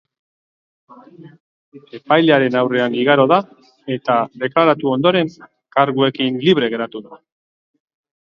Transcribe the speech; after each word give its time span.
Epailearen 1.97 2.55
aurrean 2.61 2.95
igaro 3.01 3.27
da, 3.33 3.37
eta 3.97 4.15
deklaratu 4.45 4.89
ondoren, 4.95 5.29
karguekin 5.77 6.43
libre 6.47 6.71
geratu 6.75 7.03
da. 7.11 7.21